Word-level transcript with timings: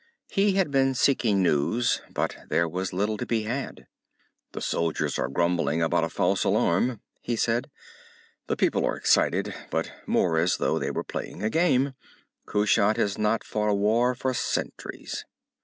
He 0.31 0.53
had 0.53 0.71
been 0.71 0.95
seeking 0.95 1.43
news, 1.43 2.01
but 2.11 2.35
there 2.49 2.67
was 2.67 2.91
little 2.91 3.17
to 3.17 3.25
be 3.27 3.43
had. 3.43 3.85
"The 4.53 4.59
soldiers 4.59 5.19
are 5.19 5.27
grumbling 5.29 5.83
about 5.83 6.03
a 6.03 6.09
false 6.09 6.43
alarm," 6.43 7.01
he 7.21 7.35
said. 7.35 7.69
"The 8.47 8.57
people 8.57 8.83
are 8.83 8.97
excited, 8.97 9.53
but 9.69 9.91
more 10.07 10.39
as 10.39 10.57
though 10.57 10.79
they 10.79 10.89
were 10.89 11.03
playing 11.03 11.43
a 11.43 11.51
game. 11.51 11.93
Kushat 12.47 12.97
has 12.97 13.19
not 13.19 13.43
fought 13.43 13.69
a 13.69 13.75
war 13.75 14.15
for 14.15 14.33
centuries." 14.33 15.23